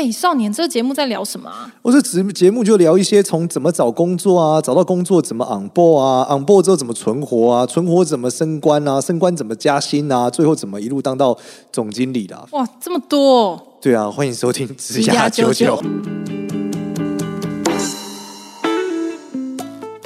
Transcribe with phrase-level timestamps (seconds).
[0.00, 1.70] 哎、欸，少年，这个节目在聊什么啊？
[1.82, 11.38] 我这节节目就聊一些从怎么找工作啊，找到工作怎么 on board 啊，on board 之后怎么存活啊，存活怎么升官啊，升官怎么加薪啊，最后怎么一路当到
[11.70, 12.48] 总经理的、啊。
[12.52, 13.76] 哇，这么多！
[13.82, 15.76] 对啊，欢迎收听职涯九九。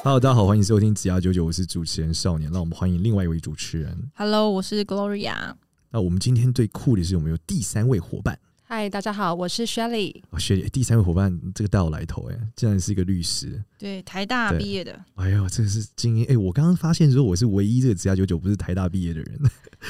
[0.03, 2.51] Hello，大家好，欢迎收听职涯九九，我是主持人少年。
[2.51, 4.11] 让我们欢迎另外一位主持人。
[4.17, 5.53] Hello，我是 Gloria。
[5.93, 8.37] 那我们今天最酷的是，我们有第三位伙伴。
[8.77, 10.21] 嗨，大家好，我是 Shelly。
[10.31, 13.63] 哦，Shelly，第三位伙伴，这个大有来头哎，竟然是一个律师。
[13.79, 14.99] 对，台大毕业的。
[15.15, 16.37] 哎呦，这个是精英哎！
[16.37, 19.41] 我刚刚发现说我是唯一这个职涯九九不是台大毕业的人。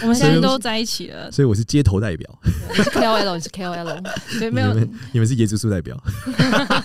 [0.03, 2.39] 我们 现在都在一起了，所以我是街头代表。
[2.45, 4.03] 你是 KOL，你是 KOL。
[4.39, 5.99] 对，没有，你们，你们是椰子树代表。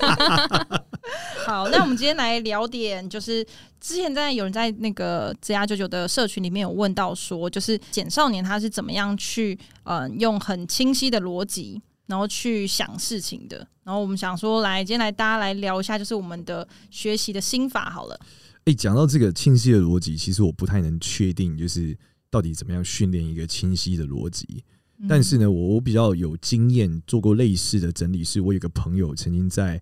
[1.46, 3.46] 好，那我们今天来聊点，就是
[3.82, 11.82] 之前在有人在那个职涯九九的社群里面有问到说，就是简少年他是怎么样去呃用很清晰的逻辑。
[12.10, 18.20] 然后去想事情的，然后我们想说，来，今天来大家来聊一下，就是我们的学习的心法好了。
[18.66, 21.96] 哎，讲到这个清晰的逻辑，其实我不太能确定，就是
[22.32, 24.64] 到底怎么样训练一个清晰的逻辑。
[24.98, 29.80] 嗯、但是呢，我我比较有经验，做过类似的整理，是我有个朋友曾经在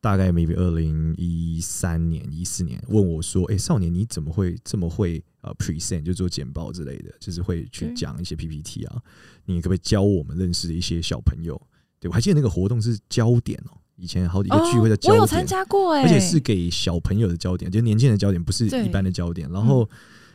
[0.00, 9.00] 大概 maybe 二零一三年、一四年问我说：“哎，少年，你怎么会这么会呃 present，就做简报之类的，就是会去讲一些 PPT 啊？
[9.46, 11.60] 你可不可以教我们认识的一些小朋友？”
[12.00, 19.50] 对，我还记得那个活动是焦点哦，以前好几个聚会的焦点，我有参加过哎，而且是给小朋友的焦点，就年轻人的焦点，不是一般的焦点。
[19.50, 19.88] 然后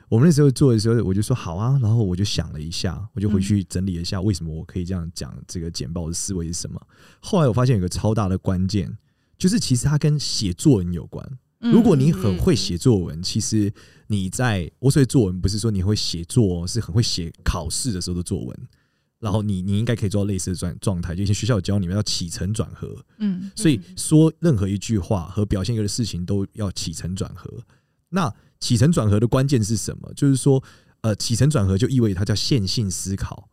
[0.09, 6.79] 我们那时候做的时候，我就说好啊，然后我就想了一下，我就回去整理一下为什么我可以这样讲这个简报的思维是什么。
[7.19, 8.95] 后来我发现有个超大的关键，
[9.37, 11.25] 就是其实它跟写作文有关。
[11.59, 13.71] 如果你很会写作文，其实
[14.07, 18.59] 你在我所谓作文不是说你会写作，是很会写考试的时候的作文。
[19.23, 27.49] 然后你你应该可以做到类似的状状态，就以前学校教你们要起承转合，嗯，所以说任何一句话和表现一个事情都要起承转合。
[28.09, 28.29] 那
[28.59, 30.11] 起承转合的关键是什么？
[30.13, 30.61] 就是说，
[30.99, 33.47] 呃，起承转合就意味着它叫线性思考，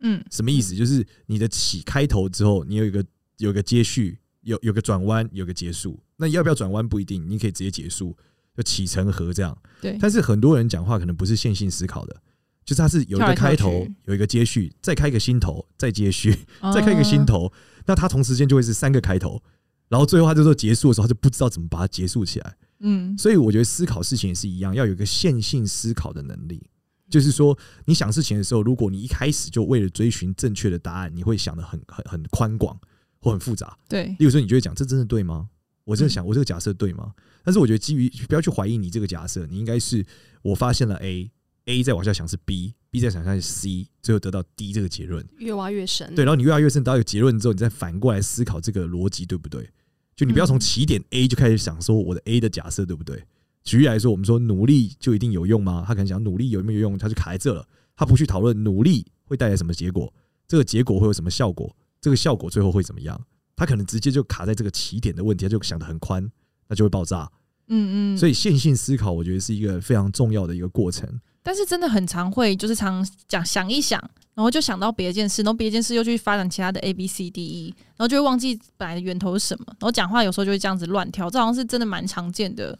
[0.00, 0.76] 嗯，什么意思？
[0.76, 3.02] 就是你的起开头之后，你有一个
[3.38, 5.98] 有一个接续，有有个转弯，有个结束。
[6.18, 8.14] 那要不要转弯不一定，你可以直接结束，
[8.54, 9.56] 就起承合这样。
[9.80, 12.22] 对，但是很多人讲话可能不是线性思考的。
[12.64, 16.34] 就是它是有一个开头，有一个接续，再开一个新头，再接续，
[16.72, 17.52] 再开一个新头。
[17.86, 19.42] 那它同时间就会是三个开头，
[19.88, 22.56] 然后最后它就说结束的时候，他就不知道怎么把它结束起来。
[22.80, 26.66] 嗯，所以我觉得思考事情也是一样，要有一个线性思考的能力。
[27.10, 32.78] 就是说，你想事情的时候，如果你一开始就为了追寻正确的答案，你会想的很很很宽广
[33.20, 33.76] 或很复杂。
[33.88, 35.48] 对，例如说，你就会讲这真的对吗？
[35.84, 37.12] 我这想，我这个假设对吗？
[37.44, 40.04] 但是我觉得基于不要去怀疑你这个假设，你应该是
[40.40, 41.30] 我发现了 A。
[41.66, 45.26] A 再往下想是 B，B 再想象是 C，最后得到 D 这个结论。
[45.38, 46.14] 越挖越深。
[46.14, 49.68] 对，然后你越挖越深，得到一个结论之后，你再反过来思考这个逻辑对不对？
[50.14, 53.24] 就你不要从起点 A 就开始想说我的 A 的假设对不对？
[53.62, 55.82] 举例来说，我们说努力就一定有用吗？
[55.86, 57.66] 他可能想努力有没有用，他就卡在这了。
[57.96, 60.12] 他不去讨论努力会带来什么结果，
[60.46, 63.18] 这个结果会有什么效果，这个效果最后会怎么样？
[63.56, 66.30] 他可能直接就卡在这个起点的问题，他就想得很宽，
[66.68, 67.30] 那就会爆炸。
[67.68, 68.18] 嗯嗯。
[68.18, 71.08] 所以线性思考，我觉得是一个非常重要的一个过程。
[71.44, 74.00] 但是真的很常会，就是常讲想一想，
[74.34, 82.76] 然后就想到别一件事，然后别一件事又去发展其他的 A B C D E，然后就会忘记本来的源头是什么，然后讲话有时候就会这样子乱跳，这好像是真的蛮常见的。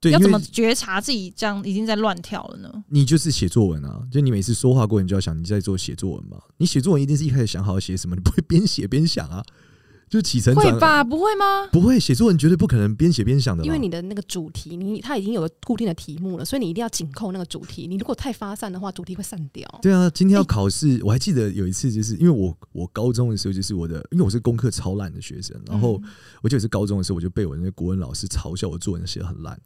[0.00, 2.70] 对，要怎么觉察自己这样已经在乱跳了呢？
[2.88, 6.36] 你就是写作文啊，就你每次说话过，你就要想你在做写作文嘛。
[6.58, 9.42] 你写作文一定是一开始想好写什么，你不会边写边想啊。
[10.14, 11.02] 就起承会吧？
[11.02, 11.66] 不会吗？
[11.72, 13.64] 不会，写作文绝对不可能边写边想的。
[13.64, 17.88] 因为你的那个主题，你它已经有个固定的题目了，所以你一定要紧扣那个主题。
[17.88, 19.68] 你如果太发散的话，主题会散掉。
[19.82, 26.00] 对啊，今天要考试，欸、我还记得有一次，就是因为我我高中的时候，就是我的，因为我是功课超烂的学生，然后
[26.42, 29.60] 我记得是高中的时候，我就被我那个国文老师嘲笑我作文写得很烂。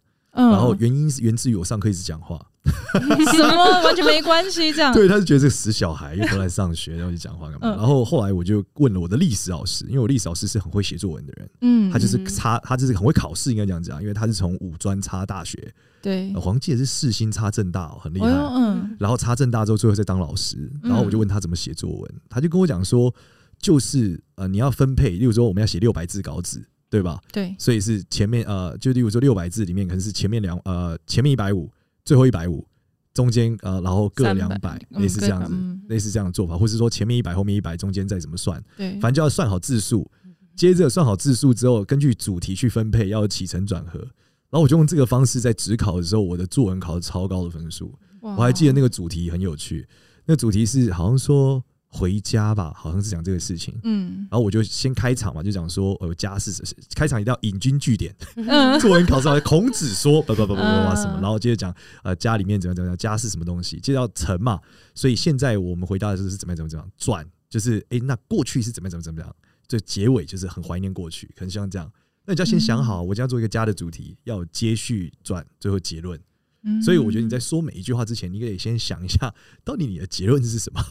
[0.47, 2.39] 然后原因是源自于我上课一直讲话，
[3.33, 3.83] 什么？
[3.83, 4.93] 完全没关系这样。
[4.95, 7.69] 对，他是觉得这个死小孩又不来上学，然后就讲话干嘛？
[7.77, 23.13] 然后后来我就问了我的历史老师，因为我历史老师是很会写作文的人，嗯，他就是差，他就是很会考试，应该这样讲，因为他是从五专插大学，对，好像记得是四星插正大，很厉害，嗯，然后插正大之后最后再当老师，然后我就问他怎么写作文，他就跟我讲说，
[23.61, 26.65] 就是呃你要分配，例如说我们要写六百字稿纸。
[26.91, 27.21] 对吧？
[27.33, 31.71] 对，所以是前面呃，就例如说六百字里面可能是前面两呃，前面一百五，
[32.05, 32.67] 最后一百五，
[33.13, 35.55] 中间呃，然后各两百，类似这样子，
[35.89, 40.11] 类似这样的做法，或是说前面一百，后面一百，中间再怎么算，对，反正就要算好字数，
[40.57, 49.87] 接着算好字数之后，根据主题去分配，要起承转合，然后我就用这个方式在职考的时候，我的作文考了超高的分数，我还记得那个主题很有趣，
[50.25, 53.75] 那个主题是好像说回家吧，好像是讲这个事情。
[53.83, 56.53] 嗯，然后我就先开场嘛，就讲说，呃，家是
[56.95, 58.15] 开场一定要引经据典。
[58.37, 64.61] 嗯， 作文考试孔子说，不不不不不什么，然后接着讲，呃，家里面怎么怎么样，家是什么东西，接着要成嘛。
[64.95, 69.37] 所以现在我们回答的是怎么样怎么怎么样，转就是，哎，那过去是怎么怎么怎么样，
[69.67, 71.91] 就结尾就是很怀念过去，可能像这样。
[72.27, 76.21] 那你就要先想好，我将要做一个家的主题，要接续转，最后结论。
[76.65, 80.85] 嗯， 所以我觉得你在说每一句话之前，你可以先想一下， 到底你的结论是什么。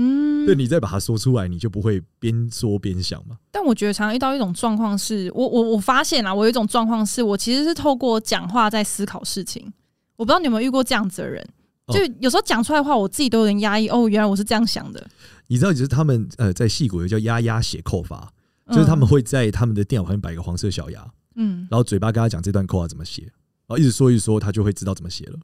[0.00, 3.36] 嗯，对，你再把它说出来，你就不会边说边想嘛。
[3.50, 9.72] 但我觉得常常遇到一种状况是，我我我发现啊，我有一种状况是我其实是透过讲话在思考事情。
[10.14, 11.44] 我不知道你有没有遇过这样子的人，
[11.88, 13.88] 就有时候讲出来的话，我自己都有点压抑。
[13.88, 15.04] 哦，原来我是这样想的。
[15.48, 18.32] 你知道，就是他们呃，在戏骨有叫压压写扣法，
[18.70, 21.04] 就是他们会在他们的电脑旁边摆一个黄色小鸭，
[21.34, 23.30] 嗯，然后嘴巴跟他讲这段扣法怎么写，然
[23.68, 25.38] 后一直说一直说，他就会知道怎么写了。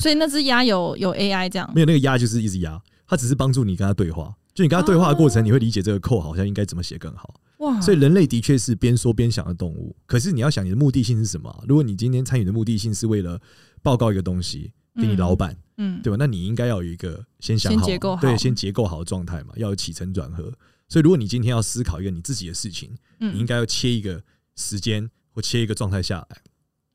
[0.00, 1.70] 所以那只鸭有有 AI 这样？
[1.74, 2.80] 没有，那个鸭就是一直鸭。
[3.06, 7.40] 它只是帮助你跟他对话，就你跟他对话的过程，你会理解这个扣好像应该怎么写更好。
[7.58, 7.80] 哇！
[7.80, 9.96] 所以人类的确是边说边想的动物。
[10.04, 11.64] 可是你要想你的目的性是什么？
[11.66, 13.40] 如果你今天参与的目的性是为了
[13.82, 16.16] 报告一个东西给你老板，嗯，对吧？
[16.18, 17.86] 那你应该要有一个先想好，
[18.20, 20.52] 对，先结构好的状态嘛，要有起承转合。
[20.88, 24.22] 所以如果你今天要思考一个你自己的事情，你应该要切一个
[24.54, 26.38] 时间或切一个状态下来，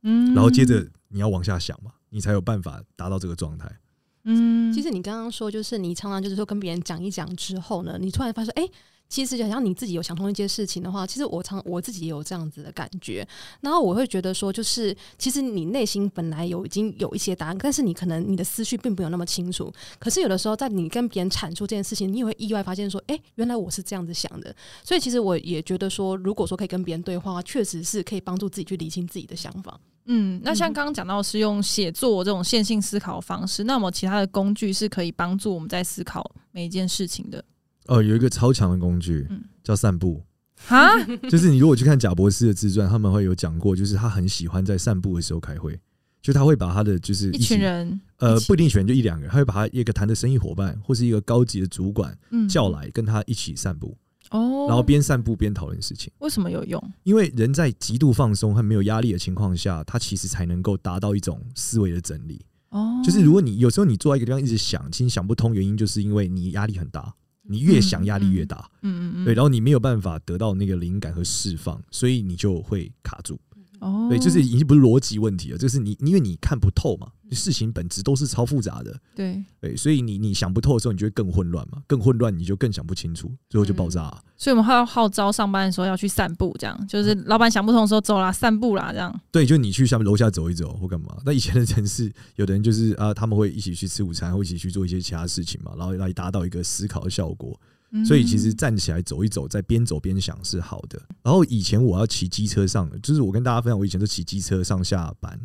[0.04, 3.80] 嗯，然后接着你要往下想嘛，你才有办法达到这个状态。
[4.24, 8.72] 嗯，其实你刚刚说，就是你常常就是说跟别人讲一讲之后呢，你突然发现，哎、欸，
[9.12, 13.28] 其实就好像你自己有想通一件事情的话，其实我常我自己也有这样子的感觉。
[13.60, 19.70] 然后我会觉得说，就是其实你内心本来有已经有一些答案，但是你可能你的思绪并没有那么清楚。
[20.00, 24.56] 可是有的时候，在你跟别人阐述这件事情，你也会意外发现说，哎、原来我是这样子想的。
[24.82, 29.78] 所以其实我也觉得说，如果说可以跟别人对话，确实是可以帮助自己去理清自己的想法。
[30.06, 37.44] 嗯，那像刚刚讲到是用写作这种线性思考方式，那么其他的工具是可以帮助我们在思考每一件事情的。
[37.88, 39.28] 哦，有一个超强的工具，
[39.64, 40.24] 叫散步。
[40.68, 40.90] 啊，
[41.30, 45.80] 就是你如果去看贾博士的自传，他们会有讲过，就是他很喜欢在散步的时候开会，
[46.22, 52.16] 就他会把他的就是一,一群人，呃，不一定选就一两个人，他会把他一个谈的生意伙伴或是一个高级的主管
[52.48, 53.98] 叫来，跟他一起散步。
[54.30, 56.82] 哦，然后边散步边讨论事情，为什么有用？
[57.04, 62.40] 因为人在极度放松和没有压力的情况下，他其实才能够达到一种思维的整理。
[62.70, 67.14] 哦，就是如果你有时候你坐在一个地方一直想，其实想不通，原因就是因为你压力很大，
[67.52, 68.70] 你越想压力越大。
[68.82, 73.40] 嗯嗯嗯，对，然后你没有办法得到那个灵感和释放，所以你就会卡住。
[73.80, 79.00] 哦，对，就是已经不是逻辑问题了，就是你因为你看不透嘛，事情本质都是超复杂的。
[79.16, 84.24] 对对，所以你你想不透的时候，你就会更混乱嘛，更混乱你就更想不清楚，最后就爆炸了。
[84.38, 89.22] 所以我们号号召上班的时候要去散步，这样就是老板想不通的时候走啦，散步啦，这样。
[89.32, 91.18] 对，就你去下面楼下走一走或干嘛。
[91.26, 97.60] 那以前的城市，有的人就是啊，他们会一起去吃午餐，或一起去做一些其他事情嘛，然后来达到一个思考的效果。
[98.06, 100.98] 所以其实站起来走一走，在边走边想是好的。
[101.22, 105.38] 然后以前我要骑机车上，就是我跟大家分享，我以前都骑机车上下班。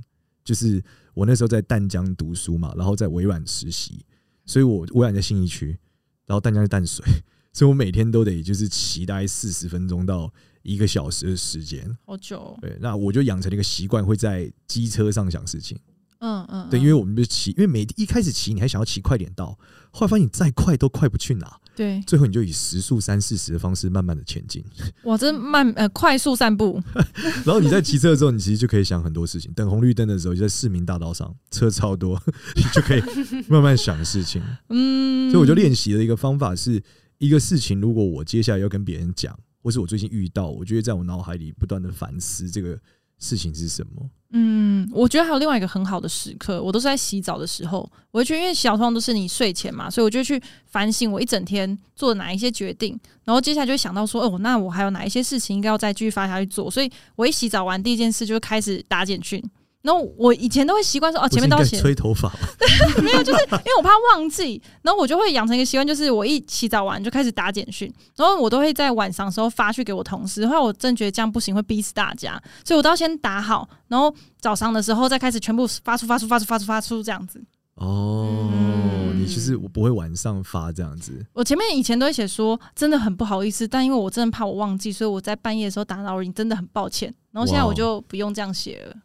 [0.46, 0.82] 就是
[1.12, 4.06] 我那时候在淡江读书嘛，然后在微软实习，
[4.44, 5.76] 所以我微软在信义区，
[6.24, 7.04] 然后淡江是淡水，
[7.52, 10.32] 所以我每天都得就是骑大概四十分钟到
[10.62, 12.56] 一个小时的时间，好久。
[12.62, 15.76] 对，那我就养成了一个习惯，会在机车上想事情。
[16.20, 19.58] 嗯嗯，对，因为我们就骑，因为每一开始骑你还想要骑快点到，
[19.90, 21.60] 后来发现你再快都快不去哪。
[21.76, 24.64] 对，最后你就以时速三四十的方式慢慢的前进。
[25.04, 26.82] 哇，这慢呃快速散步。
[27.44, 29.52] 然后你在骑车的时候，你其实就可以想很多事情。
[29.52, 32.20] 等红绿灯的时候，就在市民大道上，车超多，
[32.56, 33.02] 你就可以
[33.46, 34.42] 慢慢想事情。
[34.70, 36.82] 嗯，所以我就练习了一个方法，是
[37.18, 42.78] 一个事情，如果我接下来要跟别人讲，或是我最近遇到，我就会在我脑海里不断的反思这个。
[43.18, 44.08] 事情是什么？
[44.32, 47.88] 嗯，我觉得还有另外一个很好的时刻，我都是在洗澡的时候。
[48.10, 56.70] 我觉得，因为洗澡通常都是你睡前嘛，所以我就去反省我一整天做哪一些决定，然后接下来就会想到说，哦，那我还有哪一些事情应该要再继续发下去做。
[56.70, 59.42] 所以我一洗澡完，第一件事就开始打简讯。
[59.86, 62.28] 然后我以前都会习惯说哦，前面都要写吹头发，
[63.00, 64.60] 没有，就是因为我怕忘记。
[64.82, 70.44] 然后我就会养成一个习惯，就是我一洗澡完就开始打简讯，然后我都会在晚上的时候发去给我同事。
[70.44, 77.40] 后来我真觉得这样不行，会逼死大家，所以我都要先打好，然后早上的时候再开始全部发出、发出、发出、发出、发出这样子。
[77.76, 81.24] 哦，嗯、你其实我不会晚上发这样子。
[81.32, 87.14] 我前面以前都会写说真的很不好意思，但因为我真的怕我忘记，所以我在半夜的时候打扰你，真的很抱歉。
[87.30, 88.96] 然后现在我就不用这样写了。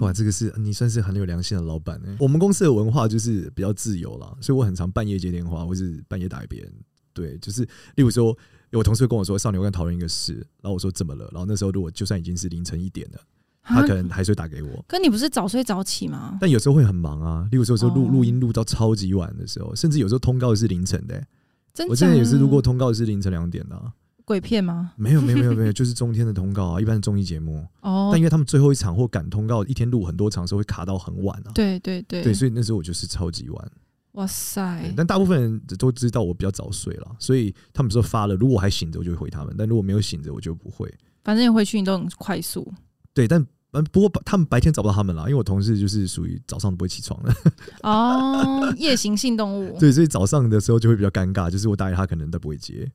[0.00, 2.16] 哇，这个是你算是很有良心的老板呢。
[2.18, 6.72] 我们公司的文化就是比较自由啦，所以我很常半夜接电话，或是半夜打给别人。
[7.12, 7.62] 对，就是
[7.94, 8.36] 例如说，
[8.70, 13.20] 有同事跟我说：“少年，我跟讨论一个事。”然后我说：“怎么了？”然后那时候如果就算已经是凌晨一点了，
[13.62, 14.84] 他可能还是会打给我。
[14.88, 16.36] 可你不是早睡早起吗？
[16.40, 17.46] 但有时候会很忙啊。
[17.52, 21.24] 例如说，说录录音录到超级晚的时候，甚至有时候通告是凌晨的。
[21.72, 23.92] 真我之前也是录过通告是凌晨两点的、啊。
[24.24, 24.92] 鬼片吗？
[24.96, 27.66] 没有没有没有没有， 就是中天的通告啊，一般的综艺节目。
[27.80, 28.08] 哦。
[28.10, 31.52] 但因为他们最后一场或赶通告，一天录很多场的时候会卡到很晚啊。
[31.54, 32.22] 对对对。
[32.22, 33.70] 对，所以那时候我就是超级晚。
[34.12, 34.92] 哇塞！
[34.96, 40.88] 但大部分人都知道我比较早睡了，所以他们说发了，如果我还醒着，我就会回他们；但如果没有醒着，我就不会。
[41.24, 42.72] 反正你回去你都很快速。
[43.12, 43.44] 对，但
[43.90, 47.34] 不过他们白天找不到他们了，因为我同事就是属于早上都不会起床的。
[47.82, 49.76] 哦，夜行性动物。
[49.80, 52.88] 对，所以早上的时候就会比较尴尬，就是我打给他，可能都不会接。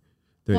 [0.45, 0.57] 对。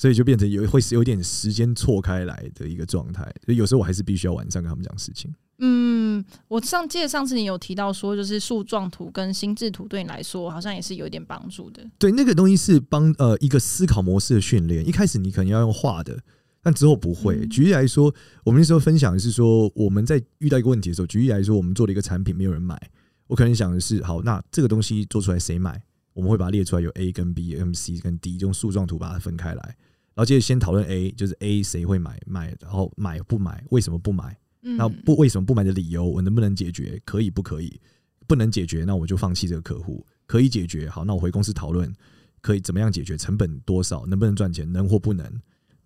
[0.00, 5.30] 哇所以就变成有会是有点时间错开来的一个状态，所以有时候我还是必须要晚上跟他们讲事情。
[5.58, 11.84] 嗯，我上记得上次你有提到说，就是树状图跟心智图对你来说好像也是有一点帮助的。
[11.98, 14.88] 对，那个东西是帮呃一个思考模式的训练。
[14.88, 16.18] 一开始你可能要用画的，
[16.62, 17.36] 但之后不会。
[17.36, 22.80] 嗯、举例来说，我们那时候分享的是说，我们在遇到一个问题的时候，举例来说，我们做了一个产品没有人买，
[23.26, 25.82] 我可能想的是，好，那这个东西做出来谁买？
[26.14, 29.76] 我们会把它列出来，有 A 跟 B、M、C 跟 D，用树状图把它分开来。
[30.20, 34.36] 然后接着先讨论 A，就是 A 谁会买买，然后买不买，为什么不买？
[34.60, 37.00] 那不为什么不买的理由，我能不能解决？
[37.06, 37.80] 可以不可以？
[38.26, 40.04] 不能解决，那我就放弃这个客户。
[40.26, 41.90] 可以解决，好，那我回公司讨论，
[42.42, 43.16] 可以怎么样解决？
[43.16, 44.04] 成本多少？
[44.04, 44.70] 能不能赚钱？
[44.70, 45.26] 能或不能？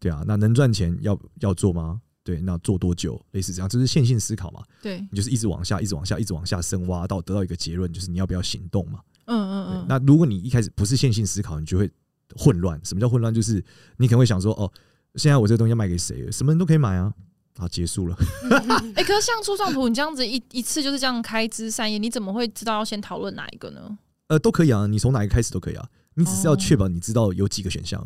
[0.00, 2.02] 对啊，那能赚钱要要做吗？
[2.24, 3.24] 对，那做多久？
[3.30, 4.64] 类似这样，这是线性思考嘛？
[4.82, 8.98] 对，你就是一直往下，一直往下，一直往下深挖，到得到一个结论，就是你要不要行动嘛？
[9.26, 9.86] 嗯嗯嗯。
[9.88, 11.88] 那如果你一开始不是线性思考，你就会
[12.36, 12.80] 混乱。
[12.84, 13.32] 什么叫混乱？
[13.32, 13.64] 就是
[13.98, 14.70] 你可能会想说，哦。
[15.16, 16.28] 现在我这个东西要卖给谁？
[16.32, 17.14] 什么人都可以买啊！
[17.56, 18.16] 好，结束了。
[18.50, 23.96] 哎、欸，可是像初创图，你这样子一一次就是这样开枝散叶，你怎么会知道要先讨论哪一个呢？
[24.26, 25.86] 呃，都可以啊，你从哪一个开始都可以啊。
[26.14, 28.04] 你只是要确保你知道有几个选项。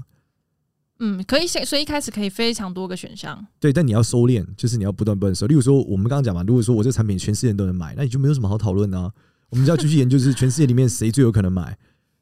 [0.99, 3.47] 嗯，可以，所以一开始可以非常多个选项。
[3.59, 5.47] 对，但你要收敛，就是你要不断不断收。
[5.47, 9.11] 例如说，我们刚刚讲嘛，如果说我这个产品全世界人都能买，那你就没有什么好讨论啊。
[9.49, 11.79] 我们就要继续研究，就是全世界里面谁最有可能买。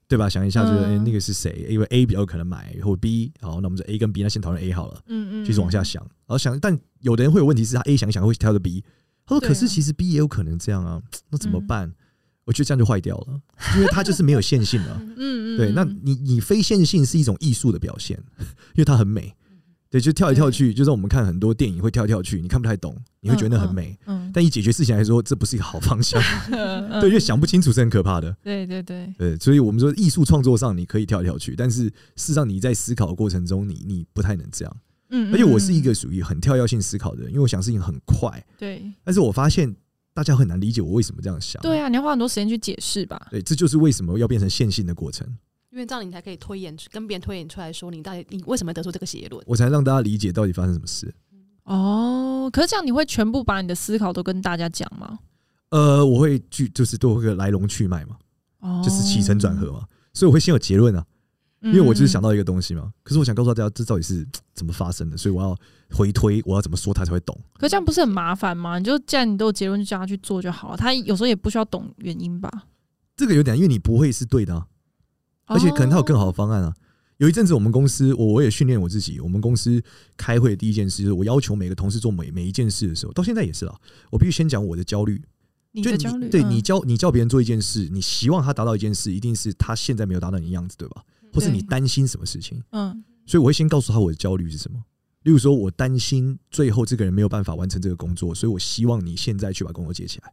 [0.09, 0.29] 对吧？
[0.29, 1.67] 想一下，就是哎、欸，那个是谁？
[1.69, 5.01] 因为 A 比较有可能买，或 B 好，那我们就 A 跟 B，那先讨论 A 好了。
[5.07, 8.85] 嗯嗯，继续往下想，然后想，但有的人会有问题是他 A 想一想会挑的 B，
[9.25, 11.93] 他说可是其实 B 也有可能这样啊，那怎么办？
[12.45, 13.41] 我觉得这样就坏掉了，
[13.75, 15.03] 因为它就是没有线性了。
[15.19, 19.35] 嗯嗯，对，那你你非线性是一种艺术的表现， 因为它很美。
[19.89, 23.97] 对，就跳来跳去，就是我们看很多电影会跳来跳去，你看不太懂，你会觉得那很美。
[24.07, 26.21] 嗯，但以解决事情来说，这不是一个好方向。
[27.01, 28.37] 对，因为想不清楚是很可怕的。
[28.43, 34.77] 对对对对，所以我们说艺术创作上你可以跳来跳去，但是事实上你在思考的过程中，你你不太能这样。
[35.11, 38.45] 嗯，而且我是一个属于很跳跃性思考的人，因为我想事情很快。
[38.59, 39.73] 对，但是我发现
[40.13, 41.63] 大家很难理解我为什么这样想。
[41.63, 43.29] 对啊，你要花很多时间去解释吧。
[43.31, 45.25] 对，这就是为什么要变成线性的过程。
[45.77, 49.45] 因为这样你才可以推演，跟别人推演出来说，你到底你为什么得出这个结论？
[49.47, 51.15] 我才让大家理解到底发生什么事。
[51.65, 55.19] 哦，可是这样你会全部把你的思考都跟大家讲吗？
[55.69, 58.17] 呃，我会去，就是都会个来龙去脉嘛，
[58.61, 61.05] 哦，就是起承转合嘛，所以我会先有结论啊，
[61.61, 62.91] 因为我就是想到一个东西嘛。
[63.03, 65.55] 可是我想告诉大家，这到底是怎么发生的，所以我要
[65.91, 67.39] 回推，我要怎么说他才会懂。
[67.59, 68.79] 可是这样不是很麻烦吗？
[68.79, 70.77] 你就既然你都有结论，就叫他去做就好了。
[70.79, 72.51] 他有时候也不需要懂原因吧？
[73.15, 74.67] 这个有点，因为你不会是对的啊。
[75.47, 76.75] 而且可能他有更好的方案啊！
[77.19, 79.19] 有一阵子我们公司，我我也训练我自己。
[79.21, 79.83] 我们公司
[80.19, 83.75] 开会的第一件事就是，我要求每个同事做每每一件事的时候，到现在也是啊。
[84.11, 85.23] 我必须先讲我的焦虑，
[85.73, 91.03] 你的焦虑，对你教你教别人做一件事，你希望他达到一件事，一定是他现在没有达到你的样子，对吧？
[91.33, 92.63] 或是你担心什么事情？
[92.73, 94.79] 嗯，所以我会先告诉他我的焦虑是什么。
[95.23, 100.33] 例如说，我担心最后这个人没有办法完成这个工作，所以我希望你现在去把工作接起来。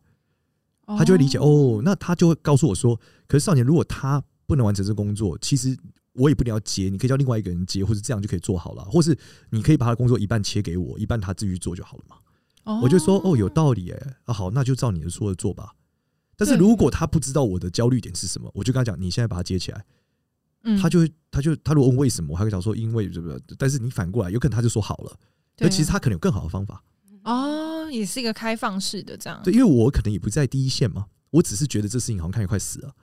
[0.98, 5.78] 他就会理解哦，那他就会告诉我说：“可是少年，如果他……”不能完成这工作，其实
[6.14, 9.18] 我也不一定要接，你可以叫另外一个人接，或者这样就可以做好了，或是
[9.50, 12.16] 你可以把他工作一半切给我，一半他自己去做就好了嘛。
[12.66, 15.74] 哦、我就说哦，有道理哎，啊好，那就照你的说的做吧。
[16.38, 19.86] 但是如果他不知道我的焦虑点是什么，我就跟他讲，你现在把它接起来，
[20.64, 25.20] 嗯，他就会他就他如果问为什么，我还会讲说因为这个，但是你反过来有可能他就说好了，
[25.58, 26.84] 那其实他可能有更好的方法。
[27.24, 29.42] 哦，也是一个开放式的这样。
[29.44, 32.96] 对，因为我可能也不在第一线嘛，我只是觉得这事情好像看起来快死了。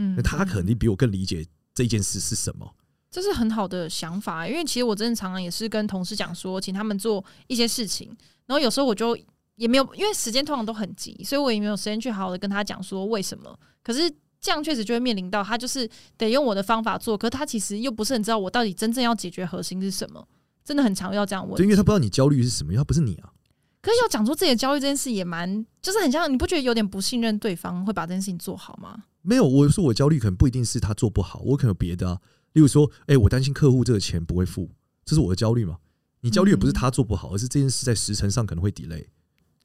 [0.00, 2.72] 嗯，他肯定比我更理解这件事是什么，
[3.10, 4.46] 这是很好的想法。
[4.46, 8.08] 因为其实我真的常常也是跟同事讲说，请他们做一些事情，
[8.46, 9.18] 然后有时候我就
[9.56, 13.58] 也没有，因为时间通常都很急，所以我也没有时间去好好的跟他讲说为什么。
[13.82, 14.08] 可是
[14.40, 20.24] 这样确实就会面临到他就是得用我的方法做，可是他其实又不是很知道我到底真正要解决核心是什么，
[20.64, 21.56] 真的很常要这样问。
[21.56, 23.32] 对，因为他不知道你焦虑是什么，因为他不是你啊。
[23.80, 29.02] 可是要讲出自己的焦虑这件事也蛮，就是很像，你不觉得有点不信任对方会把这件事情做好吗？
[29.28, 32.18] 没有，我说我焦虑可能不一定是他做不好，我可能有别的啊。
[32.54, 34.70] 例如说，哎，我担心客户这个钱不会付，
[35.04, 35.76] 这是我的焦虑嘛？
[36.22, 39.04] 你焦虑也不是他做不好，而是这件事在时程上可能会 delay。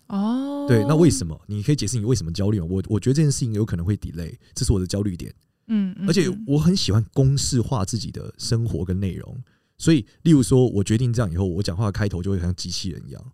[0.08, 1.39] 哦，对，那为什么？
[1.48, 2.67] 你可以解释你为什么焦虑吗？
[2.70, 5.34] 我我觉得这件事情有可能会 delay，这是我的焦虑点。
[5.67, 9.41] 嗯，嗯，而且我很喜欢公式化自己的生活跟内容。
[9.77, 13.32] 所以，例如说，我决定这样以后，我讲话的开头就会像机器人一样，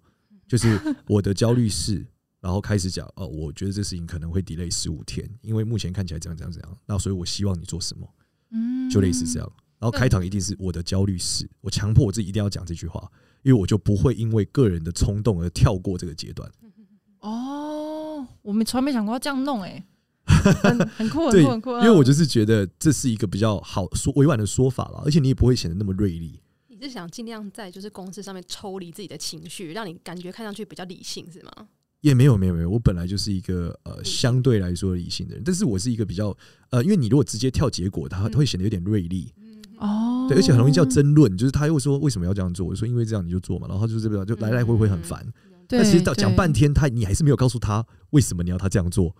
[0.47, 2.05] 就是我的焦虑是，
[2.41, 6.77] 然后开始讲哦，我觉得这事情可能会 delay 十五天，因为目前看起来这样这样这样。
[6.85, 8.07] 那所以我希望你做什么？
[8.51, 9.51] 嗯，就类似这样。
[9.77, 13.09] 然后开场一定是我的焦虑是，我强迫我自己一定要讲这句话，
[13.43, 16.49] 因为我就不会因为个人的冲动而跳过这个阶段。
[17.19, 19.85] 哦，我们从来没想过要这样弄，哎，
[20.25, 21.71] 很很酷，很酷，很酷。
[21.77, 26.41] 因为我就是觉得这是一个比较好说委婉的说法了，而且你也不会显得那么锐利。
[26.67, 31.67] 你是想尽量在就是公司上面抽离自己的情绪，让你感觉看上去比较理性，是吗？
[32.01, 36.35] 也没有没有没有，我本来就是一个呃相对来说理性的人，但是我是一个比较
[36.69, 39.33] 呃，因为你如果直接跳结果，它会显得有点锐利。
[39.77, 42.67] 哦，对，而且很容易叫争论，就是他又说为什么要这样做？
[42.67, 45.25] 我说因为这样你就做嘛，然后就是这边就来来回回很烦。
[45.67, 49.15] 但其实到讲半天，他你还是没有告诉他为什么你要他这样做，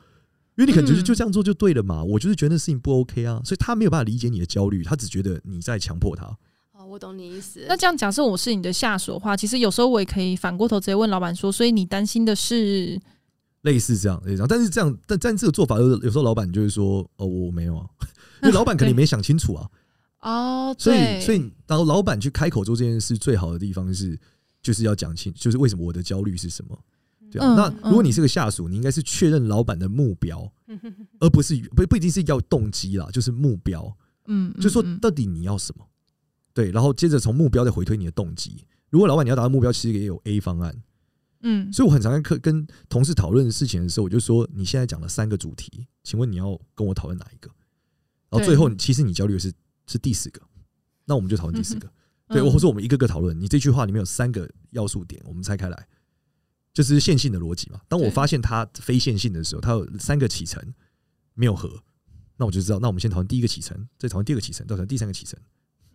[0.57, 2.03] 因为你可能觉得就这样做就对了嘛。
[2.03, 6.37] 我就是觉得那事情不 OK 啊，所以他没有办法理解你的焦虑，他只觉得你在强迫他。
[6.89, 7.63] 哦，我懂你意思。
[7.67, 12.99] 那这样假设我是你的下属的话，其实有时候我也可以反过头直接问老板说，所以你担心的是
[13.61, 17.85] 类似这样，类似这样，但是这样，但但这个做法有有时候老板就会说哦，我没有啊，
[18.41, 19.69] 因为老板肯定没想清楚啊。
[20.21, 24.19] 哦，所以所以当老板去开口做这件事，最好的地方是
[24.61, 26.77] 就是要讲清，就是为什么我的焦虑是什么，
[27.31, 27.53] 对啊。
[27.55, 30.51] 那如果你是个下属，你应该是确认老板的目标，
[31.21, 33.95] 而不是不不一定是要动机啦，就是目标。
[34.31, 35.85] 嗯，就说到底你要什么？
[36.53, 38.65] 对，然后接着从目标再回推你的动机。
[38.89, 40.83] 如果老板你要达到目标，其实也有 A 方案。
[41.41, 47.49] 嗯，所以我很常跟课跟同事讨论事情的时候，我就说你现在讲了三个主题，请问你要跟我讨论哪一个？
[48.29, 49.53] 然后最后其实你焦虑的是。
[49.91, 50.39] 是第四个，
[51.05, 51.87] 那我们就讨论第四个。
[52.29, 53.35] 嗯、对，或者我们一个个讨论。
[53.41, 55.87] 你这句话里面有三个要素点，我们拆开来，
[56.71, 57.81] 就是线性的逻辑嘛。
[57.87, 60.63] 当我发现它非线性的时候，它有三个起承
[61.33, 61.81] 没有合，
[62.37, 65.39] 那我就知道，那我们先讨论第一个起承，再讨论第二个起承，再讨论第三个起承。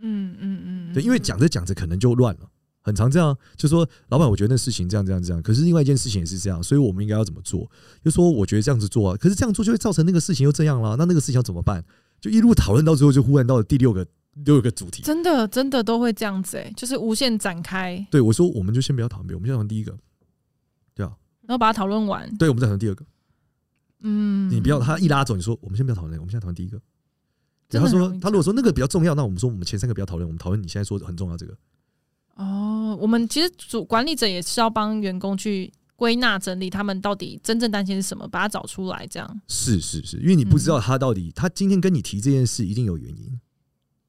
[0.00, 2.48] 嗯嗯嗯，对，因为讲着讲着可能就乱了，
[2.82, 3.36] 很常这样。
[3.56, 7.70] 就说老板，我觉得那事情这样这样这样，可是另外一件事情也是这样，所以我们应该要怎么做？
[8.04, 11.85] 就说我觉得这样子做啊，可是这样做就会造成那个事情又这样了，那那个事情要怎么办？
[12.20, 14.07] 就一路讨论到最后，就忽然到了第六个
[14.44, 18.07] 六个主题，真的真的都会这样子哎、欸，就是无限展开。
[18.11, 19.96] 对，我说我们就先不要讨论，我们先讨论第一个，
[20.94, 21.12] 对啊，
[21.46, 22.35] 然后把它讨论完。
[22.37, 23.04] 对，我们再讨论第二个。
[24.07, 26.78] 嗯，你不要他一拉走，你说我们先不要讨论，我们现在讨论第一个。
[27.74, 31.56] 然后他说他如果说那个比较重要，那我们说我们前三个不要讨论，我们讨论你现在说很重要这个。
[32.37, 35.72] 哦，我们其实主管理者也是要帮员工去。
[35.96, 39.40] 归纳整理，他们到底真正担心是什么，把它找出来，这样。
[39.46, 43.40] 是是是，因为你不知道他到底，他今天跟你提这件事一定有原因，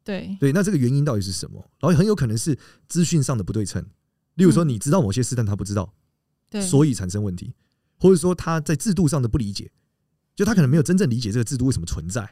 [0.03, 0.35] 对。
[0.39, 1.59] 对，那这个原因到底是什么？
[1.79, 3.85] 然后很有可能是资讯上的不对称，
[4.33, 5.93] 例如说你知道某些事，但他不知道，
[6.49, 7.53] 对，所以产生问题，
[7.99, 9.71] 或者说他在制度上的不理解，
[10.35, 12.27] 就他可能没有真正理解这个制度为什么存在，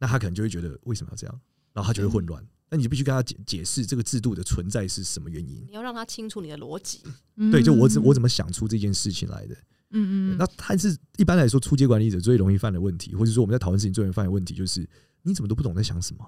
[0.00, 1.40] 那他可能就会觉得为什么要这样，
[1.72, 2.44] 然后他就会混乱。
[2.72, 5.64] 那你就必须跟他解解释这个制度的存在是什么原因。
[5.68, 7.02] 你要让他清楚你的逻辑。
[7.50, 9.54] 对，就我怎我怎么想出这件事情来的。
[9.90, 10.36] 嗯嗯。
[10.38, 14.88] 那他是一般来说，初阶管理者最容易犯的问题，或者说我们在讨论事情最容易犯的问题，就是
[15.22, 16.24] 你怎么都不懂在想什么？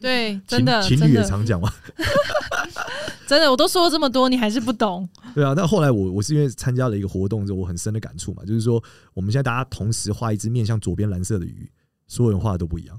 [0.00, 1.70] 对，真的，情侣也常讲嘛。
[3.28, 5.06] 真的，我都说了这么多，你还是不懂。
[5.34, 11.70] 对啊，那后来我我是因为参加了一个活动之后，我很深的感触嘛，就是说我们现在大家同时画一只面向左边蓝色的鱼，
[12.06, 12.98] 所有人画的都不一样。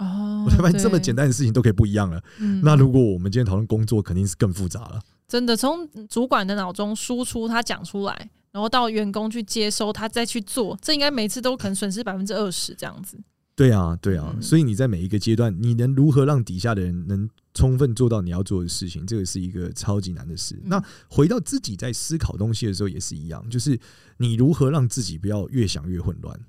[0.00, 2.20] 哦，我才发现这么简单的事情都可以不一样了。
[2.38, 5.00] 嗯，那如果我们今天讨论工作，肯定是更复杂了。
[5.28, 13.16] 真的，从主管的脑中输出他讲出来，然后到员工去接收，他再去做，这应该每次都可能损失百分之二十这样子。
[13.54, 14.34] 对啊，对啊。
[14.40, 20.58] 所以你在每一个阶段，你能如何让底下的人能充分做到你要做的事情，这个是一个超级难的事。
[20.64, 23.78] 那回到自己在思考东西的时候也是一样，就是
[24.16, 26.40] 你如何让自己不要越想越混乱。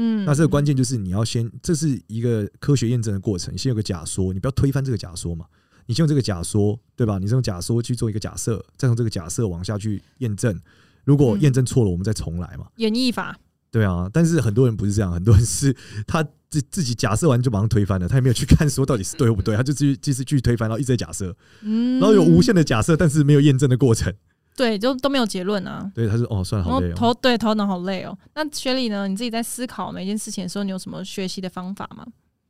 [0.00, 3.58] 嗯，那这个关键就是你要先，这是一个科学验证的过程。
[3.58, 5.44] 先有个假说，你不要推翻这个假说嘛。
[5.86, 7.18] 你先用这个假说，对吧？
[7.18, 10.56] 你是用假说去做一个假设，再从这个假设往下去验证。
[11.04, 12.66] 如果验证错了，我们再重来嘛。
[12.76, 13.36] 演绎法，
[13.72, 14.08] 对啊。
[14.12, 15.74] 但是很多人不是这样，很多人是
[16.06, 24.14] 他自自己假设完就马上推翻了，他也没有去看说到底是对或不对，他就继续继续继续推翻，然后一直在假设，然后有无限的假设，但是没有验证的过程。
[24.58, 25.88] 对，就都没有结论啊。
[25.94, 28.18] 对，他说：“哦，算了，好累哦。”头对头脑好累哦。
[28.34, 29.06] 那雪莉呢？
[29.06, 32.04] 你自己在思考每件事情的时候，你有什么学习的方法吗？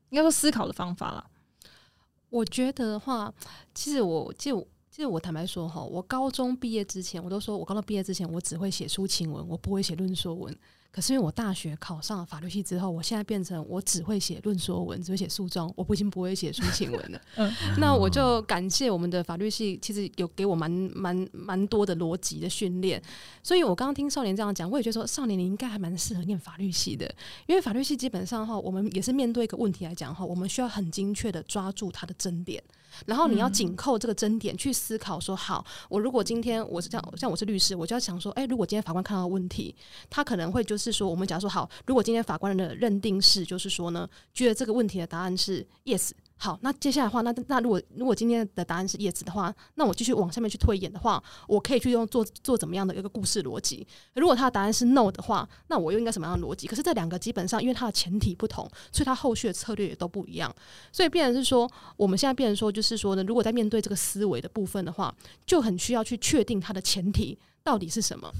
[0.09, 1.23] 应该说思考的方法啦。
[2.31, 3.31] 我觉得的话，
[3.75, 4.67] 其实我，其实我，
[4.99, 10.53] 其实我坦白说哈，我高中毕业之前，我都说我高中毕业之前，我只会写抒情文，我不会写论说文。
[10.91, 17.21] 可是因为我大学考上了法律系之后，我现在变成我只会写论说文，只会写诉状，我不已经不会写抒情文了。
[17.37, 23.01] 嗯， 那我就感谢我们的法律系，其实有给我蛮蛮蛮多的逻辑的训练。
[23.41, 27.09] 所以我刚刚听少年这样讲，我也觉得说少年你应该还蛮适合念法律系的，
[27.47, 32.61] 因为法律系基本上哈，我们也是面对一个问题来讲哈，我们需要很精确的抓住它的争点。
[33.07, 39.75] 然后你要紧扣这个争点去思考，说好，我如果今天我是这样，像我是律师，我就要想说，哎，如果今天法官看到问题，
[40.11, 46.11] 他可能会就是说，我们假如说好，如果今天法官的认定是，就是说呢，觉得这个问题的答案是 yes。
[46.41, 53.85] 好，那接下来的话，那那如果如果今天的答案是 yes 的话，那我继续往下面去推演的话，我可以去用做做怎么样的一个故事逻辑。
[54.15, 56.69] 如果他的答案是 no 的话，那我又应该什么样的逻辑？
[56.69, 60.55] 可是这两个基本上因为它的前提不同，所以它后续的策略也都不一样。
[60.93, 65.13] 所以变成是说，我们现在变成说，就是说呢，如果在面对这个思维的部分的话，
[65.45, 68.33] 就很需要去确定它的前提到底是什么。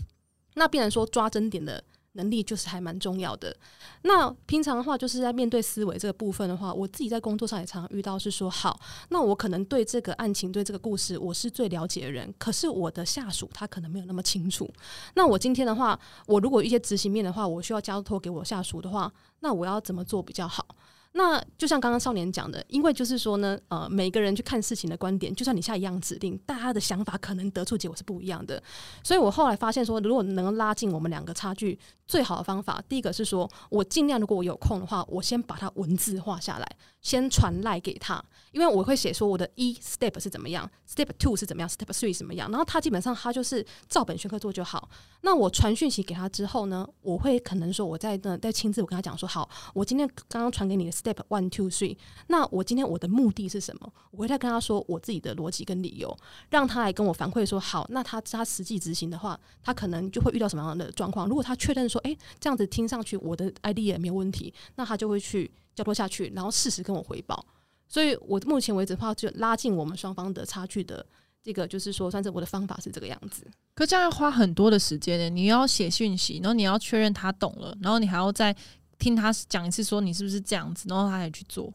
[0.55, 1.83] 那变成说抓真点的。
[2.19, 3.57] 能力就是还蛮重要的。
[4.03, 8.79] 那平常的话，就是在面对思维这个部分的话，我自己在工作上也常常遇到，是说好，
[9.09, 14.69] 那我可能对这个案情、对这个故事，我是最了解的人，可是我的下属他可能没有那么清楚。
[15.15, 20.67] 那我今天的话，我如果一些执行面的话，我需要交托给我下属的话，那我要怎么做比较好？
[21.13, 28.63] 那就像刚刚少年讲的，因为就是说呢，呃，每个人去看事情的观点，就算你下一样指令，大家的想法可能得出结果是不一样的。
[29.03, 44.89] 所以我后来发现说，如果能拉近我们两个差距，最好的方法，第一个是说我尽量，如果我有空的话，我先把它文字化下来，先传赖给他，因为我会写说我的一 step 是怎么样，step two 是怎么样，step three 是怎么样，然后他基本上他就是照本宣科做就好。
[45.21, 53.93] 那我传讯息给他之后呢，我会可能说我在那再亲自我跟他讲说，好，我今天刚刚传给你的 step one two three，那我今天我的目的是什么？
[54.11, 56.17] 我会再跟他说我自己的逻辑跟理由，
[56.51, 61.29] 让他来跟我反馈说，好，那他他实际执行的话，他可能就会遇到什么样的状况？
[61.29, 65.51] 如果他确认说，诶、这样子听上去我的 idea 没有问题，那他就会去。
[65.79, 67.45] 交托下去，然后适时跟我回报。
[67.87, 71.05] 所以我目前为止的话，就拉近我们双方的差距的
[71.41, 73.47] 这个，就是说，算是我的方法是这个样子。
[73.75, 75.31] 可这样要花很多的时间呢？
[75.31, 78.55] 你要写讯息，然后你要确认他懂了，然后你还要再
[78.99, 81.73] 听他讲一次，说你是不是这样子，然后他才去做。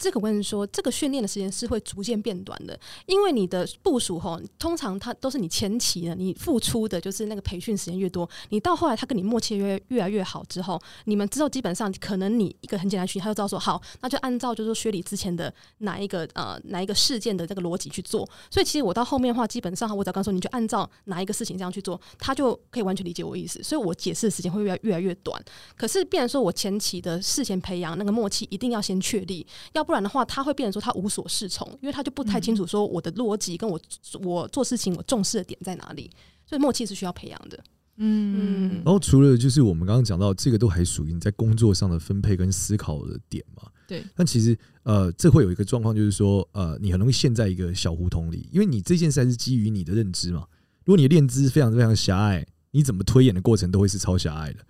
[0.00, 25.38] 这个我跟你说，这个训练的时间是会逐渐变短的，因为你的部署吼，通常他都是你前期的，你付出的就是那个培训时间越多，你到后来他跟你默契越越来越好之后，你们之后基本上可能你一个很简单训，他就知道说好，那就按照就是说学理之前的哪一个呃哪一个事件的这个逻辑去做，所以其实我到后面的话，基本上我只要跟他说你就按照哪一个事情这样去做，他就可以完全理解我意思，所以我解释的时间会越来越来越短。
[25.76, 29.84] 可是，变成说我前期的事前培养那个默契一定要先确立，要。
[29.92, 33.80] 然的话，他会变成说他无所适从，因为他就不太清楚说我的逻辑跟我
[34.22, 36.10] 我做事情我重视的点在哪里，
[36.46, 37.58] 所以默契是需要培养的。
[38.02, 43.64] 嗯，然后除了就是我们刚刚讲到这个，都还属于你在工作上的分配跟思考的点嘛。
[43.86, 44.02] 对。
[44.14, 50.46] 但其实呃，这会有一个状况，就是说呃，你很容易陷在一个小胡同里，因为你这件事还是基于你的认知嘛。
[50.84, 54.60] 如果你的认知非常非常狭隘，你怎么推演的过程都会是超狭隘的。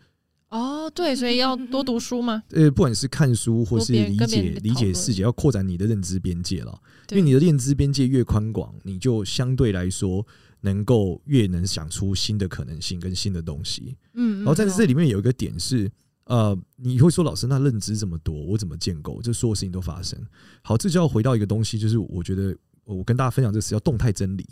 [0.51, 2.43] 哦，对，所以要多读书吗？
[2.51, 6.81] 呃，不管是看书或是理解理解世界，要扩展你的认知边界了。
[7.11, 10.27] 因为你的认知边界越宽广，你就相对来说
[10.63, 13.97] 能够越能想出新的可能性跟新的东西。
[14.15, 15.91] 嗯，然后在这里面有一个点是，
[16.25, 19.21] 呃，你会说老师，那认知这么多，我怎么建构？
[19.23, 20.19] 这所有事情都发生。
[20.63, 24.45] 好，这就要回到一个东西，就是我觉得我跟大家分享这个词叫动态真理。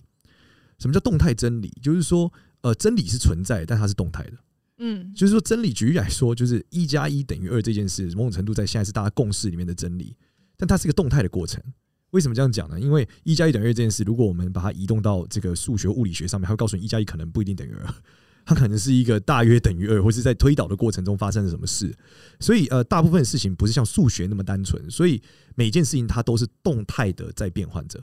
[0.78, 1.72] 什么叫动态真理？
[1.82, 4.32] 就是说，呃，真理是存在，但它是动态的。
[4.78, 10.16] 嗯，就是说真理，举例来说，就是一加一等于二这件事，某种程度在现在是大家共识里面的真理，
[10.56, 11.62] 但它是一个动态的过程。
[12.10, 12.80] 为什么这样讲呢？
[12.80, 17.94] 因为一加一等于二这件事，如果我们把它移动到这个数学、物理学上面，它会告诉你一加一可能不一定等于二，
[18.46, 21.94] 它可能是一个大约等于二，或是在推导的过程中发生了什么事。
[22.40, 25.20] 所以呃，大部分事情不是像数学那么单纯，所以
[25.54, 28.02] 每件事情它都是动态的在变换着。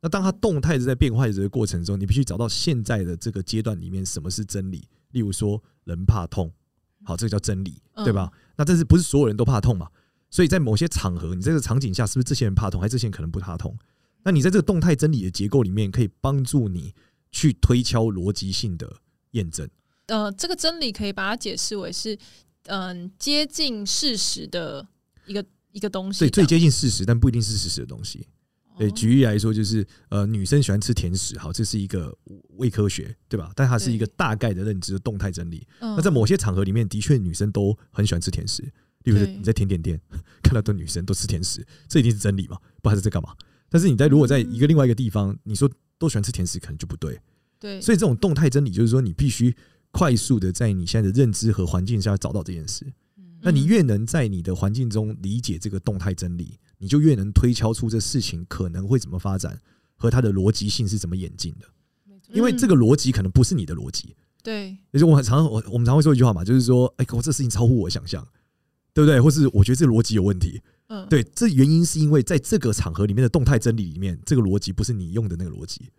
[0.00, 4.84] 那当它动态的在变换着的过程中，你必须找到现在的这个阶段里面什么是真理。
[5.12, 6.52] 例如说，人怕痛，
[7.04, 8.30] 好，这个叫真理，对吧？
[8.56, 9.88] 那这是不是所有人都怕痛嘛？
[10.30, 13.76] 所以在某些场合，你这个场景下，是不是这些人怕痛，还是这些人可能不怕痛？
[14.22, 16.94] 那你在这个动态真理的结构里面，可以帮助你
[17.32, 18.98] 去推敲逻辑性的
[19.32, 19.68] 验证。
[20.06, 22.14] 呃，这个真理可以把它解释为是，
[22.64, 24.86] 嗯、呃，接近事实的
[25.26, 26.20] 一个一个东西。
[26.20, 28.26] 对，最接近事实，但不一定是事实的东西。
[28.80, 32.16] 对，举例来说，就是呃，女生喜欢吃甜食，好，这是一个
[32.56, 33.52] 伪科学，对吧？
[33.54, 35.66] 但它是一个大概的认知的动态真理。
[35.78, 38.62] 那在某些场合里面，的确女生都很喜欢吃甜食。
[39.04, 40.00] 例如你在甜点店
[40.42, 42.56] 看到的女生都吃甜食，这一定是真理嘛？
[42.80, 43.34] 不然是在干嘛？
[43.68, 47.20] 但是你在如果在一个另外一个地方，你说都喜欢吃甜食，可能就不对。
[47.58, 49.54] 对，所以这种动态真理就是说，你必须
[49.90, 52.86] 快速的在你现在的认知和环境下找到这件事。
[53.42, 59.60] 那你越能在你的环境中理解这个动态真理，你就越能推敲出这事情可能会怎么发展
[59.94, 61.66] 和它的逻辑性是怎么演进的。
[62.32, 64.16] 因为这个逻辑可能不是你的逻辑。
[64.42, 68.26] 对，就是我很常我我们常会说一句话嘛，就是说，哎，我这事情超乎我想象，
[68.94, 69.20] 对不对？
[69.20, 70.62] 或是我觉得这逻辑有问题。
[70.86, 75.90] 嗯，对，这原因是因为在这个场合里面的动态真理里面，这个逻辑不是你用的那个逻辑。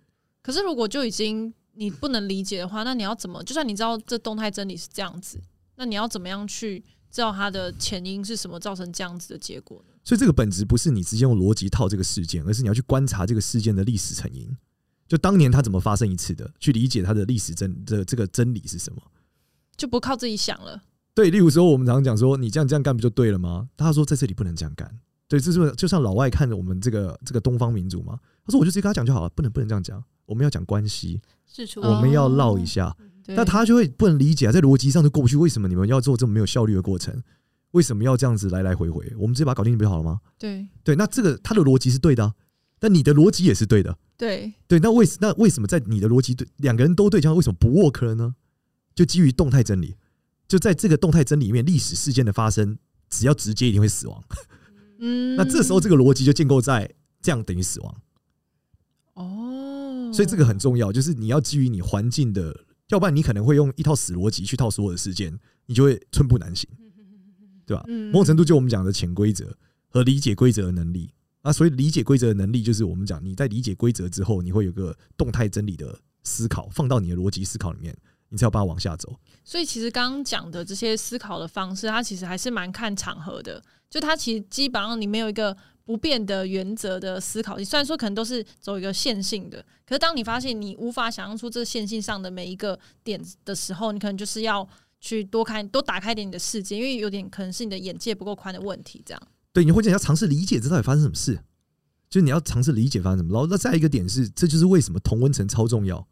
[0.41, 3.44] 可是如果就已经你不能理解的话，那你要怎么？
[3.44, 5.39] 就算你知道这动态真理是这样子，
[5.76, 9.90] 那你要怎么样去知道它的前因是什么，造成这样子的结果呢？
[10.03, 14.49] 所以这个本质不是你直接用逻辑套这个事件，而是你要去观察这个事件的历史成因。
[15.07, 19.01] 就当年它怎么发生一次的，去理解它的历史真的这个真理是什么，
[19.75, 20.81] 就不靠自己想了。
[21.13, 23.67] 对，例如说我们常常讲说，你这样这样干不就对了吗？
[23.75, 24.89] 他说在这里不能这样干。
[25.27, 28.17] 对，这是就像老外看着我们这个这个东方民族嘛。
[28.45, 31.21] 他说我就直接跟他讲就好了，不能不能这样讲，我们要讲关系，
[31.75, 32.95] 我们要唠一下。
[33.27, 35.35] 那他就会不能理解啊，在逻辑上就过不去。
[35.37, 37.21] 为什么你们要做这么没有效率的过程？
[37.71, 39.12] 为什么要这样子来来回回？
[39.17, 40.21] 我们直接把它搞定不就好了吗？
[40.38, 42.34] 对对，那这个他的逻辑是对的啊。
[42.79, 48.36] 但你的逻辑也是对的，对对，那为那为什么在你的逻辑对两个人都对，这样为什么不 work 了呢？
[48.95, 49.95] 就基于动态真理，
[50.47, 54.23] 就在这个动态真理里面，历史事件的发生，只要直接一定会死亡。
[54.97, 58.01] 嗯，那这时候这个逻辑就建构在这样等于死亡。
[59.13, 66.67] 哦，所以这个很重要，就是你要基于你环境的，要不然你可能会用一套死逻辑去套所有的事件，你就会寸步难行，
[67.71, 67.86] 对吧？
[68.12, 69.55] 某种程度就我们讲的潜规则
[69.88, 71.10] 和理解规则的能力。
[71.43, 77.95] 那，所以理解规则的能力，就是我们讲你在理解规则之后，你会有个动态真理的思考，放到你的逻辑思考里面，
[78.29, 79.15] 你才有办法往下走。
[79.43, 83.63] 所以其实刚刚讲的这些思考的方式，它其实还是蛮看场合的。
[83.89, 94.65] 就它其实基本上你没有一个不变的原则的思考，你虽然说可能都是走一个线性的，可是当你发现你无法想象出这线性上的每一个点的时候，你可能就是要
[95.01, 99.21] 去多看、多打开一点你的世界，因为有点可能是你的眼界不够宽的问题，这样。
[99.51, 101.43] 对，你会讲要尝试理解这到底发生什么事，
[102.09, 103.33] 就是你要尝试理解发生什么。
[103.33, 106.07] 然后，那再一个点是，这就是为什么同温层超重要，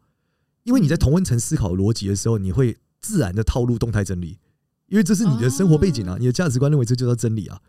[0.64, 4.38] 因为你在同温层思考逻辑的时候，你会自然的套路动态真理，
[4.88, 7.62] 因为这是你的生活背景啊，你的价值观认为这就叫真理啊，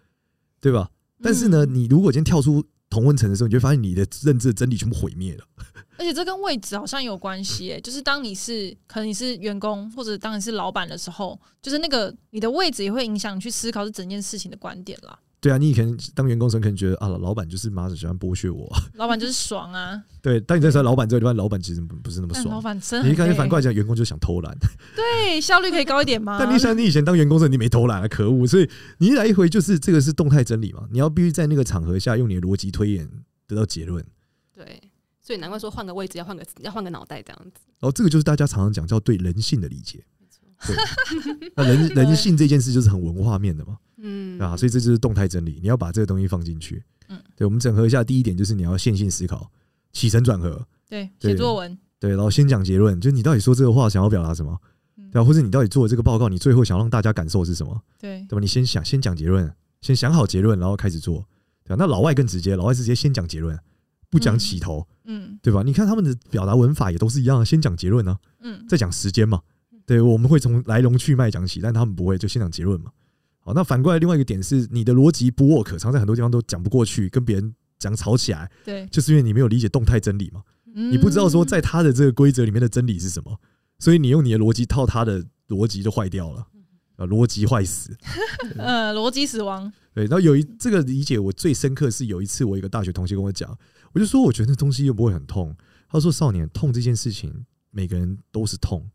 [0.60, 0.89] 对吧？
[1.21, 5.45] 但是呢，你如果今天跳出同温层的时候，你就发现你的认知的真理全部毁灭了。
[5.97, 15.17] 而且这跟位置好像有关系，就是当你是可能你是员工，或者当你是老板的时候，就是那个你的位置也会影响你去思考这整件事情的观点啦。
[15.41, 18.71] 对啊，你以前当员工时，可能觉得啊，老板就是妈的喜欢剥削我。
[18.93, 19.99] 老板就是爽啊。
[20.21, 22.45] 对，当你在说老板这个地方，老板其实不是那么爽。
[22.54, 24.56] 老板真的，你感觉反过来讲，员工就想偷懒。
[24.95, 26.38] 对，效率可以高一点吗？
[26.39, 28.45] 但你想，你以前当员工时，你没偷懒啊，可恶！
[28.45, 30.88] 所以你一来一回，就是这个是动态真理嘛。
[30.91, 33.10] 你要必须在那个场合下，用你的逻辑推演
[33.47, 34.06] 得到结论。
[34.54, 34.80] 对，
[35.19, 37.62] 所以难怪说换个位置要换个要换个脑袋这样子。
[37.80, 40.04] 然后这个就是大家常常讲叫对人性的理解。
[40.67, 40.75] 对，
[41.58, 43.77] 那人人性这件事就是很文化面的嘛。
[44.02, 46.84] 嗯啊，所以这就是动态整理，你要把这个东西放进去。
[47.10, 49.52] 嗯，对，我们整合一下，第一点就是你要线性思考，
[49.94, 50.66] 起承转合。
[50.90, 51.78] 对，写作文。
[52.00, 54.60] 对，然后先讲结论，就你到底说这个话想要表达什么？
[55.12, 57.82] 对，或者你到底做这个报告，你最后想让大家感受是什么？
[58.00, 58.40] 对，对吧？
[58.40, 61.26] 你先想，先讲结论，先想好结论，然后开始做。
[61.64, 61.76] 对吧？
[61.78, 63.58] 那老外更直接，老外直接先讲结论，
[64.10, 64.88] 不讲起头。
[65.06, 65.62] 嗯，对吧？
[65.64, 69.42] 你看他们的表达文法也都是一样，先讲结论呢，嗯，再讲时间嘛。
[69.86, 72.92] 对，我们会从来龙去脉讲起，但他们不会，就先讲结论嘛。
[73.43, 83.39] 好，那反过来，另外一个点是，你的逻辑不 work，常在很多地方都讲不过去，跟别人讲吵起来，对，就是因为你没有理解动态真理嘛，你不知道说在他的这个规则里面的真理是什么，
[83.80, 86.45] 所以你用你的逻辑套他的逻辑就坏掉了，
[86.97, 87.97] 啊，逻辑坏死，
[88.58, 89.73] 呃，逻辑死亡。
[89.93, 93.58] 对，然后有一这个理解我最深刻是有一次我一个大学同学跟我讲，
[93.93, 95.56] 我就说我觉得那东西又不会很痛，
[95.89, 98.88] 他说少年痛这件事情每个人都是痛，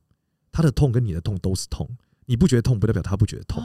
[0.52, 1.86] 他的痛跟你的痛都是痛，
[2.26, 3.60] 你不觉得痛不代表他不觉得痛。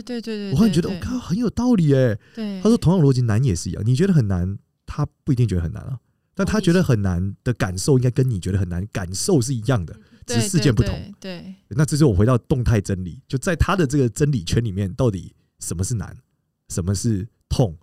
[0.00, 2.18] 对对对对，我忽然觉得我靠很有道理哎。
[2.34, 5.98] 对，他说同样逻辑难也是一样，你觉得很难，他不一定觉得很难啊。
[6.34, 9.94] 但他觉得很难的感受，应该跟你觉得很难感受是一样的，
[10.26, 11.14] 只是事件不同。
[11.20, 16.16] 对，那这就我回到动态真理，就在他的这个真理圈里面，到底什么是难，
[16.70, 17.76] 什么是痛，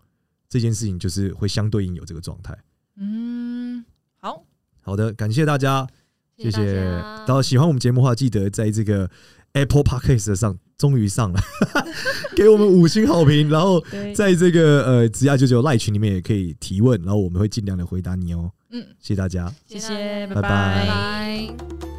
[0.49, 2.57] 这件事情就是会相对应有这个状态。
[2.95, 3.85] 嗯，
[4.17, 4.43] 好
[4.81, 5.87] 好的，感谢大家，
[6.35, 6.83] 谢谢。
[6.83, 9.11] 然后喜欢我们节目的话，记得在这个
[9.53, 10.57] Apple Podcast 上。
[10.79, 11.39] 终于上了，
[12.35, 13.47] 给我们五星好评。
[13.49, 13.79] 然后
[14.15, 18.49] 在这个呃职涯99 Line 群里面也可以提问，然后我们会尽量的回答你哦。
[18.71, 20.41] 嗯，谢谢大家，谢谢，拜拜。
[20.41, 21.98] 拜拜。